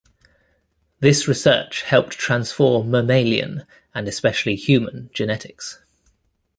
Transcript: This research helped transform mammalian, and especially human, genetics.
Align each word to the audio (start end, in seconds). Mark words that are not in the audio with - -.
This 0.99 1.27
research 1.27 1.83
helped 1.83 2.13
transform 2.13 2.89
mammalian, 2.89 3.67
and 3.93 4.07
especially 4.07 4.55
human, 4.55 5.11
genetics. 5.13 5.79